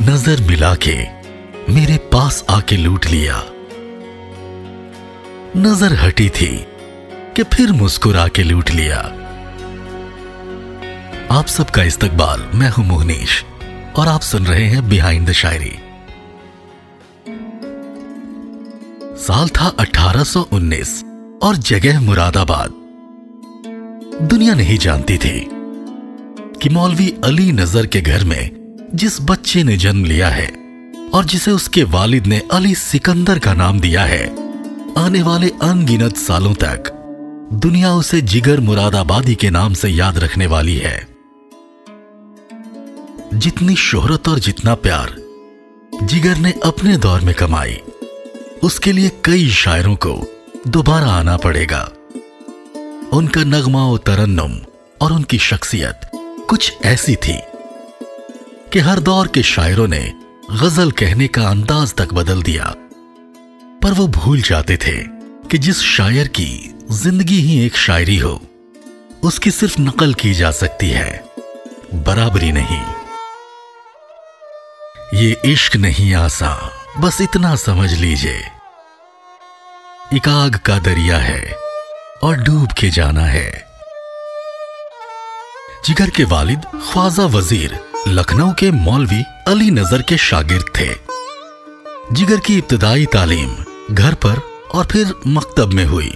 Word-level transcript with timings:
नज़र 0.00 0.40
मिला 0.40 0.74
के 0.74 0.94
मेरे 1.72 1.96
पास 2.12 2.44
आके 2.50 2.76
लूट 2.76 3.06
लिया। 3.06 3.42
नज़र 5.56 5.92
हटी 5.94 6.28
थी 6.28 6.66
कि 7.36 7.42
फिर 7.42 7.72
मुस्कुरा 7.72 8.28
के 8.28 8.42
लूट 8.42 8.70
लिया। 8.70 8.98
आप 11.30 11.46
सबका 11.46 11.82
इस्तकबाल, 11.82 12.48
मैं 12.54 12.70
हूँ 12.70 12.84
मोहनीश, 12.86 13.44
और 13.96 14.08
आप 14.08 14.20
सुन 14.20 14.46
रहे 14.46 14.64
हैं 14.64 14.88
बिहाइंड 14.88 15.28
द 15.28 15.32
शायरी 15.32 15.74
साल 19.18 19.48
था 19.48 19.68
1819 19.80 21.02
और 21.42 21.56
जगह 21.56 22.00
मुरादाबाद। 22.00 22.70
दुनिया 24.28 24.54
नहीं 24.54 24.78
जानती 24.78 25.18
थी 25.18 25.46
कि 26.62 26.68
मौलवी 26.68 27.14
अली 27.24 27.52
नज़र 27.52 27.86
के 27.86 28.00
घर 28.00 28.24
में 28.24 28.61
जिस 28.94 29.20
बच्चे 29.20 29.62
ने 29.62 29.76
जन्म 29.76 30.04
लिया 30.04 30.28
है 30.28 30.46
और 31.14 31.24
जिसे 31.24 31.50
उसके 31.50 31.82
वालिद 31.82 32.26
ने 32.26 32.42
अली 32.52 32.74
सिकंदर 32.74 33.38
का 33.38 33.54
नाम 33.54 33.80
दिया 33.80 34.04
है, 34.04 34.24
आने 34.98 35.22
वाले 35.22 35.48
अनगिनत 35.62 36.16
सालों 36.16 36.54
तक 36.54 36.90
दुनिया 37.52 37.94
उसे 37.94 38.20
जिगर 38.22 38.60
मुरादाबादी 38.60 39.34
के 39.34 39.50
नाम 39.50 39.74
से 39.74 39.88
याद 39.88 40.18
रखने 40.18 40.46
वाली 40.46 40.76
है। 40.76 41.08
जितनी 43.34 43.76
शोहरत 43.76 44.28
और 44.28 44.38
जितना 44.38 44.74
प्यार 44.74 45.16
जिगर 46.02 46.36
ने 46.36 46.54
अपने 46.64 46.96
दौर 46.96 47.20
में 47.20 47.34
कमाई, 47.34 47.78
उसके 48.62 48.92
लिए 48.92 49.10
कई 49.24 49.48
शायरों 49.50 49.94
को 49.96 50.14
दोबारा 50.68 51.06
आना 51.06 51.36
पड़ेगा। 51.36 51.82
उनका 53.12 53.44
नगमा 53.44 53.86
व 53.90 53.98
तरन्नुम 53.98 54.58
और 55.00 55.12
उनकी 55.12 55.38
शख्सियत 55.38 56.00
कुछ 56.48 56.72
ऐसी 56.84 57.16
थी 57.16 57.40
कि 58.72 58.80
हर 58.80 59.00
दौर 59.00 59.28
के 59.28 59.42
शायरों 59.42 59.86
ने 59.88 60.00
गज़ल 60.50 60.90
कहने 60.90 61.26
का 61.28 61.42
अंदाज 61.48 61.94
तक 61.94 62.12
बदल 62.14 62.42
दिया। 62.42 62.72
पर 63.82 63.92
वो 63.92 64.06
भूल 64.08 64.40
जाते 64.42 64.76
थे 64.76 64.96
कि 65.48 65.58
जिस 65.58 65.80
शायर 65.80 66.28
की 66.28 66.74
ज़िंदगी 66.90 67.40
ही 67.40 67.58
एक 67.66 67.76
शायरी 67.76 68.16
हो, 68.16 68.40
उसकी 69.22 69.50
सिर्फ़ 69.50 69.80
नकल 69.80 70.14
की 70.14 70.32
जा 70.34 70.50
सकती 70.50 70.88
है। 70.90 71.24
बराबरी 71.94 72.52
नहीं। 72.52 72.80
ये 75.14 75.36
इश्क 75.44 75.76
नहीं 75.76 76.14
आसा, 76.14 76.54
बस 76.98 77.20
इतना 77.20 77.54
समझ 77.56 77.92
लीजिए। 77.92 78.40
एक 80.14 80.28
आग 80.28 80.56
का 80.56 80.78
दरिया 80.78 81.18
है 81.18 81.56
और 82.22 82.36
डूब 82.36 82.72
के 82.72 82.90
जाना 82.90 83.26
है। 83.26 83.50
जिगर 85.86 86.10
के 86.10 86.24
वालिद 86.24 86.66
ख्वाजा 86.82 87.26
वज़ीर 87.28 87.80
लखनऊ 88.08 88.52
के 88.52 88.70
मौलवी 88.70 89.22
अली 89.48 89.70
नज़र 89.70 90.02
के 90.02 90.16
शागिर्द 90.16 90.64
थे। 90.80 90.88
जिगर 92.12 92.40
की 92.40 92.58
इब्तदाई 92.58 93.06
तालीम 93.06 93.50
घर 93.94 94.14
पर 94.14 94.40
और 94.74 94.84
फिर 94.84 95.14
मकतब 95.26 95.72
में 95.72 95.84
हुई। 95.84 96.14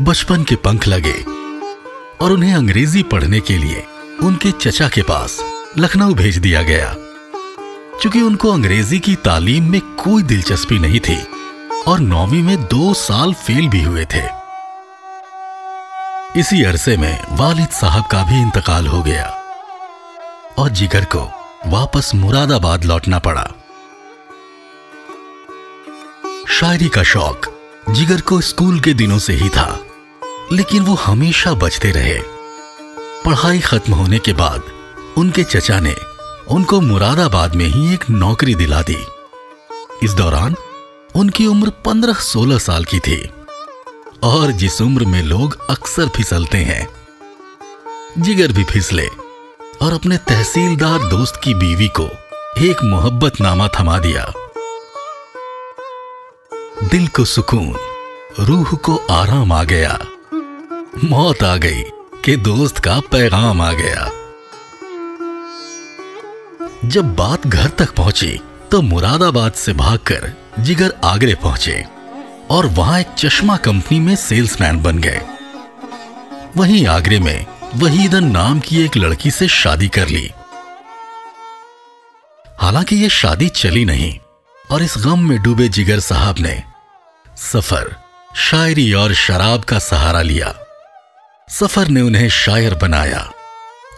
बचपन 0.00 0.44
के 0.44 0.56
पंख 0.56 0.88
लगे 0.88 1.24
और 2.24 2.32
उन्हें 2.32 2.54
अंग्रेज़ी 2.54 3.02
पढ़ने 3.02 3.40
के 3.40 3.58
लिए 3.58 3.84
उनके 4.22 4.50
चचा 4.50 4.88
के 4.88 5.02
पास 5.02 5.38
लखनऊ 5.78 6.14
भेज 6.14 6.38
दिया 6.38 6.62
गया। 6.62 6.94
क्योंकि 8.00 8.20
उनको 8.20 8.52
अंग्रेज़ी 8.52 8.98
की 8.98 9.14
तालीम 9.14 9.70
में 9.70 9.80
कोई 9.80 10.22
दिलचस्पी 10.22 10.78
नहीं 10.78 11.00
थी 11.00 11.26
और 11.86 12.00
नौवीं 12.00 12.42
में 12.42 12.64
दो 12.64 12.94
साल 12.94 13.34
फेल 13.34 13.68
भी 13.68 13.82
हुए 13.82 14.04
थे। 14.04 14.26
इसी 16.40 16.64
अरसे 16.64 16.96
में 16.96 17.20
वालिद 17.30 17.68
साहब 17.68 18.06
का 18.06 18.22
भी 18.22 18.42
इंतकाल 18.42 18.86
हो 18.86 19.02
गया। 19.02 19.43
और 20.58 20.68
जिगर 20.70 21.04
को 21.14 21.20
वापस 21.66 22.10
मुरादाबाद 22.14 22.84
लौटना 22.84 23.18
पड़ा। 23.18 23.44
शायरी 26.50 26.88
का 26.88 27.02
शौक 27.02 27.46
जिगर 27.90 28.20
को 28.20 28.40
स्कूल 28.40 28.80
के 28.80 28.94
दिनों 28.94 29.18
से 29.18 29.32
ही 29.32 29.48
था, 29.48 29.66
लेकिन 30.52 30.82
वो 30.82 30.94
हमेशा 30.94 31.52
बचते 31.54 31.90
रहे। 31.90 32.18
पढ़ाई 33.24 33.60
खत्म 33.60 33.94
होने 33.94 34.18
के 34.18 34.32
बाद 34.32 34.62
उनके 35.18 35.42
चचा 35.44 35.80
ने 35.80 35.94
उनको 36.48 36.80
मुरादाबाद 36.80 37.54
में 37.54 37.66
ही 37.66 37.92
एक 37.94 38.08
नौकरी 38.10 38.54
दिला 38.54 38.82
दी। 38.82 38.98
इस 40.02 40.12
दौरान 40.12 40.54
उनकी 41.14 41.46
उम्र 41.46 41.70
पंद्रह 41.84 42.14
सोलह 42.22 42.58
साल 42.58 42.84
की 42.84 42.98
थी 42.98 43.18
और 44.22 44.50
जिस 44.52 44.80
उम्र 44.82 45.04
में 45.04 45.22
लोग 45.22 45.58
अक्सर 45.70 46.08
फिसलते 46.08 46.58
हैं, 46.58 46.86
जिगर 48.18 48.52
भी 48.52 48.64
फिसले 48.64 49.08
और 49.84 49.92
अपने 49.92 50.16
तहसीलदार 50.16 50.98
दोस्त 51.08 51.40
की 51.44 51.54
बीवी 51.54 51.88
को 51.88 52.04
एक 52.58 52.82
मोहब्बत 52.84 53.40
नामा 53.40 53.68
थमा 53.68 53.98
दिया। 53.98 54.32
दिल 56.88 57.08
को 57.08 57.24
सुकून, 57.24 57.74
रूह 58.40 58.72
को 58.74 58.96
आराम 59.10 59.52
आ 59.52 59.62
गया। 59.64 59.98
मौत 61.04 61.42
आ 61.42 61.56
गई 61.56 61.82
कि 62.24 62.36
दोस्त 62.36 62.78
का 62.78 63.00
पैगाम 63.00 63.60
आ 63.60 63.72
गया। 63.72 64.10
जब 66.84 67.14
बात 67.16 67.46
घर 67.46 67.68
तक 67.68 67.94
पहुँची 67.94 68.40
तो 68.70 68.82
मुरादाबाद 68.82 69.52
से 69.52 69.72
भागकर 69.72 70.32
जिगर 70.58 70.94
आगरे 71.04 71.34
पहुँचे 71.34 71.84
और 72.50 72.66
वहाँ 72.66 73.00
एक 73.00 73.14
चश्मा 73.18 73.56
कंपनी 73.56 74.00
में 74.00 74.16
सेल्समैन 74.16 74.82
बन 74.82 74.98
गए। 74.98 75.20
वहीं 76.56 76.86
आगरे 76.86 77.18
में 77.18 77.46
वहीदन 77.76 78.24
नाम 78.24 78.58
की 78.60 78.84
एक 78.84 78.96
लड़की 78.96 79.30
से 79.30 79.46
शादी 79.48 79.88
कर 79.88 80.08
ली। 80.08 80.30
हालाँकि 82.60 82.96
यह 82.96 83.08
शादी 83.08 83.48
चली 83.48 83.84
नहीं, 83.84 84.18
और 84.70 84.82
इस 84.82 84.94
गम 84.98 85.28
में 85.28 85.38
डूबे 85.42 85.68
जिगर 85.68 86.00
साहब 86.00 86.38
ने 86.38 86.62
सफ़र, 87.36 87.94
शायरी 88.36 88.92
और 88.92 89.14
शराब 89.14 89.64
का 89.64 89.78
सहारा 89.78 90.22
लिया। 90.22 90.54
सफ़र 91.48 91.88
ने 91.88 92.00
उन्हें 92.00 92.28
शायर 92.28 92.74
बनाया, 92.74 93.30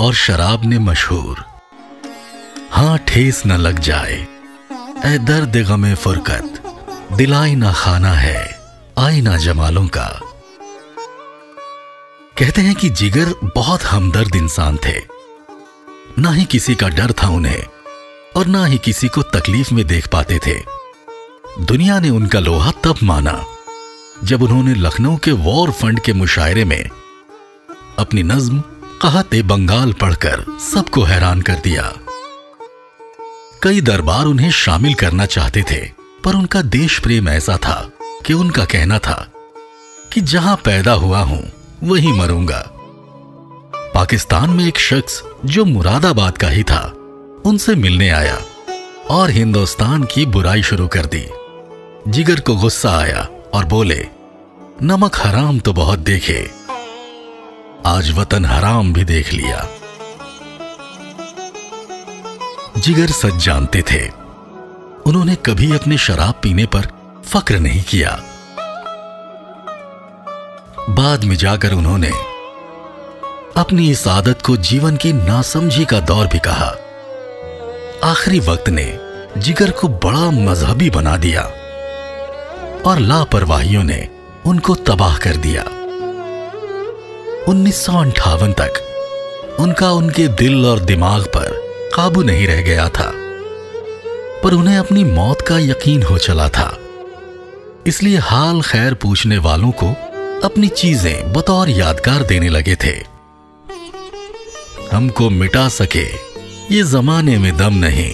और 0.00 0.14
शराब 0.14 0.64
ने 0.64 0.78
मशहूर, 0.78 1.44
हाँ 2.70 2.98
ठेस 2.98 3.42
न 3.46 3.56
लग 3.56 3.78
जाए 3.78 4.16
ए 5.04 5.18
दर्द 5.18 5.56
गमे 5.68 5.94
फुरकत, 5.94 6.62
दिलाई 7.12 7.54
ना 7.54 7.72
खाना 7.72 8.12
है 8.12 8.40
आई 8.98 9.20
ना 9.20 9.36
जमालों 9.36 9.86
का। 9.88 10.08
कहते 12.38 12.62
हैं 12.62 12.74
कि 12.74 12.88
जिगर 12.90 13.32
बहुत 13.54 13.82
हमदर्द 13.82 14.36
इंसान 14.36 14.76
थे। 14.76 14.92
ना 16.18 16.30
ही 16.30 16.44
किसी 16.44 16.74
का 16.74 16.88
डर 16.88 17.12
था 17.12 17.28
उन्हें, 17.28 17.62
और 18.36 18.46
ना 18.46 18.64
ही 18.66 18.78
किसी 18.78 19.08
को 19.08 19.22
तकलीफ़ 19.22 19.74
में 19.74 19.86
देख 19.86 20.08
पाते 20.08 20.38
थे। 20.46 20.54
दुनिया 21.64 22.00
ने 22.00 22.10
उनका 22.10 22.38
लोहा 22.38 22.70
तब 22.84 22.96
माना, 23.02 23.44
जब 24.24 24.42
उन्होंने 24.42 24.74
लखनऊ 24.74 25.16
के 25.16 25.32
वॉर 25.32 25.70
फंड 25.70 26.00
के 26.00 26.12
मुशायरे 26.12 26.64
में 26.64 26.88
अपनी 27.98 28.22
नज्म 28.22 28.60
कहते 29.02 29.42
बंगाल 29.42 29.92
पढ़कर 29.92 30.44
सबको 30.72 31.02
हैरान 31.02 31.42
कर 31.42 31.54
दिया। 31.54 31.92
कई 33.62 33.80
दरबार 33.80 34.24
उन्हें 34.24 34.50
शामिल 34.50 34.94
करना 34.94 35.26
चाहते 35.26 35.64
थे, 35.70 35.84
पर 36.24 36.34
उनका 36.34 36.62
देश 36.62 36.98
प्रेम 36.98 37.28
ऐसा 37.28 37.56
था 37.56 37.90
कि 38.26 38.32
उनका 38.32 38.64
कहना 38.64 38.98
था 38.98 39.26
कि 40.12 40.20
जहाँ 40.20 40.56
पैदा 40.56 40.92
हुआ 40.92 41.20
हूँ 41.20 41.44
वहीं 41.84 42.12
मरूँगा। 42.12 42.70
पाकिस्तान 43.94 44.50
में 44.50 44.66
एक 44.66 44.78
शख्स 44.78 45.22
जो 45.44 45.64
मुरादाबाद 45.64 46.38
का 46.38 46.48
ही 46.48 46.62
था, 46.62 46.92
उनसे 47.44 47.74
मिलने 47.74 48.10
आया 48.10 48.38
और 49.10 49.30
हिंदुस्तान 49.30 50.04
की 50.04 50.26
बुराई 50.26 50.62
शुरू 50.62 50.88
कर 50.88 51.06
दी। 51.06 51.26
जिगर 52.08 52.40
को 52.40 52.56
गुस्सा 52.56 52.98
आया 52.98 53.28
और 53.54 53.64
बोले, 53.64 54.06
नमक 54.82 55.16
हराम 55.16 55.58
तो 55.58 55.72
बहुत 55.72 55.98
देखे, 55.98 56.50
आज 57.86 58.12
वतन 58.12 58.44
हराम 58.44 58.92
भी 58.92 59.04
देख 59.04 59.32
लिया। 59.32 59.68
जिगर 62.78 63.06
सच 63.06 63.36
जानते 63.36 63.82
थे। 63.82 64.08
उन्होंने 65.06 65.34
कभी 65.34 65.72
अपने 65.72 65.98
शराब 65.98 66.34
पीने 66.42 66.66
पर 66.66 66.88
फक्र 67.24 67.58
नहीं 67.58 67.82
किया। 67.82 68.22
बाद 70.90 71.24
में 71.24 71.36
जाकर 71.36 71.72
उन्होंने 71.72 72.10
अपनी 73.56 73.90
इस 73.90 74.06
आदत 74.08 74.42
को 74.42 74.56
जीवन 74.56 74.96
की 74.96 75.12
नासमझी 75.12 75.84
का 75.84 76.00
दौर 76.00 76.26
भी 76.26 76.38
कहा। 76.38 76.68
आखिरी 78.04 78.40
वक्त 78.40 78.68
ने 78.68 78.84
जिगर 79.38 79.70
को 79.70 79.88
बड़ा 79.88 80.30
मजहबी 80.30 80.90
बना 80.90 81.16
दिया 81.16 81.42
और 82.86 82.98
लापरवाहियों 82.98 83.82
ने 83.84 84.08
उनको 84.46 84.74
तबाह 84.74 85.16
कर 85.16 85.36
दिया। 85.36 85.62
उन्नीस 87.48 87.86
तक 88.60 89.56
उनका 89.60 89.90
उनके 89.90 90.28
दिल 90.28 90.66
और 90.66 90.80
दिमाग 90.80 91.24
पर 91.26 91.50
काबू 91.94 92.22
नहीं 92.22 92.46
रह 92.46 92.62
गया 92.62 92.88
था, 92.88 93.10
पर 94.42 94.52
उन्हें 94.52 94.78
अपनी 94.78 95.04
मौत 95.04 95.40
का 95.40 95.58
यकीन 95.58 96.02
हो 96.02 96.18
चला 96.18 96.48
था। 96.48 96.76
इसलिए 97.86 98.18
हाल 98.18 98.62
खैर 98.62 98.94
पूछने 98.94 99.38
वालों 99.38 99.70
को 99.70 99.94
अपनी 100.44 100.68
चीज़ें 100.68 101.32
बतौर 101.32 101.68
यादगार 101.68 102.22
देने 102.22 102.48
लगे 102.48 102.76
थे। 102.76 102.94
हमको 104.92 105.30
मिटा 105.30 105.68
सके, 105.68 106.06
ये 106.74 106.82
जमाने 106.82 107.38
में 107.38 107.56
दम 107.56 107.74
नहीं। 107.74 108.12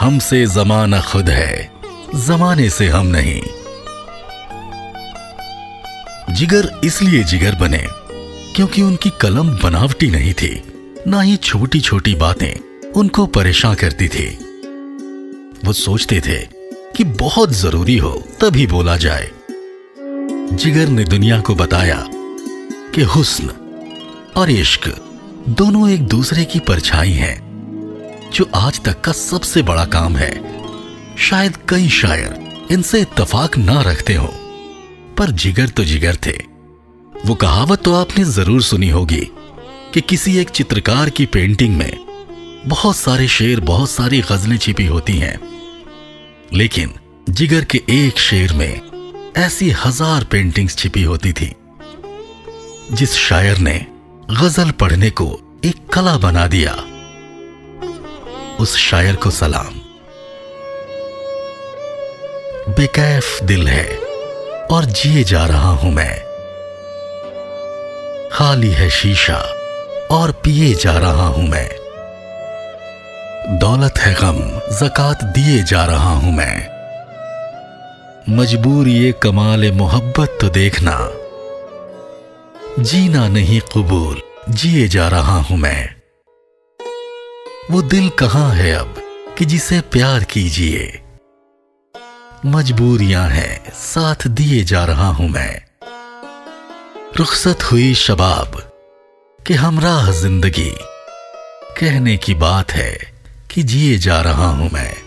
हमसे 0.00 0.46
जमाना 0.46 1.00
खुद 1.00 1.28
है, 1.28 1.72
जमाने 2.14 2.70
से 2.70 2.88
हम 2.88 3.06
नहीं। 3.06 3.42
जिगर 6.34 6.80
इसलिए 6.84 7.24
जिगर 7.24 7.54
बने, 7.54 7.86
क्योंकि 8.56 8.82
उनकी 8.82 9.10
कलम 9.20 9.48
बनावटी 9.48 10.10
नहीं 10.10 10.32
थी, 10.34 10.62
ना 11.06 11.20
ही 11.20 11.36
छोटी 11.36 11.80
छोटी 11.80 12.14
बातें 12.14 12.90
उनको 12.92 13.26
परेशान 13.26 13.74
करती 13.74 14.08
थी। 14.08 14.28
वो 15.64 15.72
सोचते 15.72 16.20
थे 16.20 16.38
कि 16.96 17.04
बहुत 17.04 17.52
ज़रूरी 17.52 17.96
हो 17.96 18.24
तभी 18.40 18.66
बोला 18.66 18.96
जाए। 18.96 19.30
जिगर 20.52 20.88
ने 20.88 21.04
दुनिया 21.04 21.40
को 21.40 21.54
बताया 21.54 22.04
कि 22.94 23.02
हुस्न 23.02 23.48
और 24.36 24.50
इश्क 24.50 24.88
दोनों 25.48 25.88
एक 25.90 26.02
दूसरे 26.02 26.44
की 26.44 26.58
परछाई 26.58 27.12
हैं, 27.12 28.30
जो 28.34 28.48
आज 28.54 28.80
तक 28.80 29.00
का 29.00 29.12
सबसे 29.12 29.62
बड़ा 29.62 29.84
काम 29.84 30.16
है। 30.16 30.30
शायद 31.16 31.56
कई 31.68 31.88
शायर 31.88 32.66
इनसे 32.70 33.00
इतफाक 33.00 33.58
ना 33.58 33.80
रखते 33.82 34.14
हो, 34.14 34.26
पर 35.18 35.30
जिगर 35.30 35.68
तो 35.68 35.84
जिगर 35.84 36.16
थे। 36.26 36.36
वो 37.26 37.34
कहावत 37.34 37.82
तो 37.82 37.94
आपने 37.94 38.24
ज़रूर 38.24 38.62
सुनी 38.62 38.88
होगी 38.88 39.26
कि 39.94 40.00
किसी 40.00 40.36
एक 40.38 40.50
चित्रकार 40.50 41.10
की 41.10 41.26
पेंटिंग 41.26 41.76
में 41.76 41.92
बहुत 42.66 42.96
सारे 42.96 43.28
शेर, 43.28 43.60
बहुत 43.60 43.90
सारी 43.90 44.20
गजलें 44.20 44.58
छिपी 44.58 44.86
होती 44.86 45.12
हैं। 45.12 45.38
लेकिन 46.54 46.94
जिगर 47.30 47.64
के 47.64 47.82
एक 47.90 48.18
शेर 48.18 48.52
में 48.52 48.80
ऐसी 49.36 49.68
हज़ार 49.70 50.24
पेंटिंग्स 50.24 50.76
छिपी 50.76 51.02
होती 51.02 51.32
थी, 51.32 51.54
जिस 52.92 53.14
शायर 53.14 53.58
ने 53.58 53.74
गज़ल 54.30 54.70
पढ़ने 54.70 55.10
को 55.10 55.26
एक 55.64 55.86
कला 55.94 56.16
बना 56.16 56.46
दिया। 56.46 56.72
उस 58.60 58.76
शायर 58.76 59.16
को 59.16 59.30
सलाम। 59.30 59.74
बेकैफ 62.68 63.42
दिल 63.42 63.68
है 63.68 63.86
और 64.66 64.84
जिए 64.84 65.24
जा 65.24 65.44
रहा 65.46 65.70
हूँ 65.72 65.92
मैं। 65.92 66.14
खाली 68.32 68.70
है 68.70 68.88
शीशा 68.90 69.38
और 70.10 70.32
पिए 70.44 70.72
जा 70.74 70.96
रहा 70.98 71.26
हूँ 71.26 71.48
मैं। 71.48 71.68
दौलत 73.58 73.98
है 73.98 74.14
गम, 74.14 74.40
जक़ात 74.80 75.24
दिए 75.34 75.62
जा 75.62 75.84
रहा 75.84 76.14
हूँ 76.14 76.32
मैं। 76.32 76.75
मजबूर 78.28 78.88
ये 78.88 79.12
कमाल 79.12 79.72
मोहब्बत 79.72 80.38
तो 80.40 80.48
देखना। 80.48 81.10
जीना 82.82 83.28
नहीं 83.28 83.60
कबूल, 83.60 84.22
जिए 84.48 84.88
जा 84.88 85.08
रहा 85.08 85.36
हूँ 85.36 85.56
मैं। 85.56 85.94
वो 87.70 87.82
दिल 87.82 88.08
कहाँ 88.08 88.54
है 88.54 88.72
अब 88.72 88.94
कि 89.38 89.44
जिसे 89.44 89.80
प्यार 89.80 90.24
कीजिए? 90.24 91.02
मजबूरियाँ 92.46 93.28
हैं, 93.28 93.72
साथ 93.74 94.26
दिए 94.26 94.64
जा 94.64 94.84
रहा 94.84 95.08
हूँ 95.08 95.28
मैं। 95.28 95.62
रुखसत 97.16 97.58
हुई 97.72 97.94
शबाब 97.94 98.72
कि 99.46 99.54
हमराह 99.54 100.10
ज़िंदगी। 100.10 100.74
कहने 101.80 102.16
की 102.16 102.34
बात 102.34 102.72
है 102.72 102.98
कि 103.50 103.62
जिए 103.62 103.98
जा 103.98 104.20
रहा 104.20 104.48
हूँ 104.50 104.70
मैं। 104.72 105.05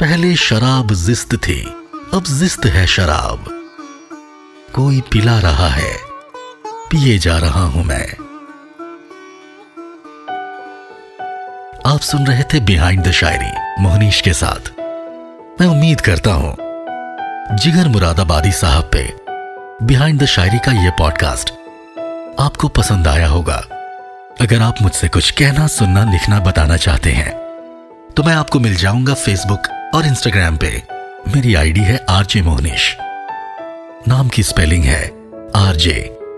पहले 0.00 0.34
शराब 0.36 0.92
जिस्त 0.94 1.34
थी, 1.34 1.60
अब 2.14 2.24
जिस्त 2.28 2.66
है 2.66 2.86
शराब। 2.86 3.44
कोई 4.74 5.00
पिला 5.00 5.38
रहा 5.38 5.68
है, 5.68 5.92
पिए 6.90 7.16
जा 7.18 7.36
रहा 7.38 7.62
हूँ 7.64 7.84
मैं। 7.84 8.06
आप 11.86 12.00
सुन 12.00 12.26
रहे 12.26 12.42
थे 12.42 12.60
बिहाइंड 12.60 13.02
द 13.04 13.10
शायरी 13.10 13.82
मोहनीश 13.82 14.20
के 14.20 14.32
साथ। 14.32 14.70
मैं 15.60 15.66
उम्मीद 15.66 16.00
करता 16.00 16.32
हूँ, 16.32 16.52
जिगर 17.56 17.88
मुरादाबादी 17.88 18.52
साहब 18.52 18.90
पे 18.96 19.04
बिहाइंड 19.82 20.22
द 20.22 20.26
शायरी 20.26 20.58
का 20.58 20.72
यह 20.72 20.90
पॉडकास्ट 20.98 21.50
आपको 22.40 22.68
पसंद 22.68 23.08
आया 23.08 23.28
होगा। 23.28 23.56
अगर 24.40 24.62
आप 24.62 24.82
मुझसे 24.82 25.08
कुछ 25.08 25.30
कहना, 25.30 25.66
सुनना, 25.68 26.04
लिखना, 26.12 26.40
बताना 26.40 26.76
चाहते 26.76 27.12
हैं 27.12 27.34
तो 28.16 28.22
मैं 28.22 28.34
आपको 28.34 28.60
मिल 28.60 28.76
जाऊँगा 28.76 29.14
फेसबुक 29.14 29.66
और 29.96 30.06
इंस्टाग्राम 30.06 30.56
पे 30.56 30.70
मेरी 31.34 31.54
आईडी 31.54 31.80
है 31.80 31.96
आरजे 32.10 32.42
मोहनिश 32.42 32.96
नाम 34.08 34.28
की 34.28 34.42
स्पेलिंग 34.42 34.84
है 34.84 35.04
RJ 35.56 35.94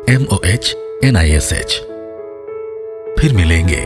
M 0.09 0.27
O 0.33 0.39
H 0.45 0.77
N 1.05 1.17
I 1.17 1.31
S 1.31 1.53
H 1.53 1.75
फिर 3.21 3.33
मिलेंगे 3.33 3.81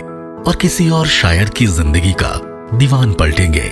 और 0.49 0.57
किसी 0.57 0.91
और 0.91 1.07
शायर 1.07 1.49
की 1.49 1.67
ज़िंदगी 1.67 2.13
का 2.13 2.33
दीवान 2.79 3.13
पलटेंगे। 3.13 3.69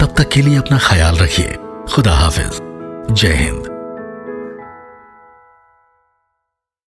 तब 0.00 0.14
तक 0.18 0.28
के 0.28 0.42
लिए 0.42 0.58
अपना 0.58 0.78
ख्याल 0.78 1.16
रखिए। 1.16 1.56
खुदा 1.94 2.12
हाफिज। 2.12 2.58
जय 3.12 3.34
हिंद। 3.34 3.77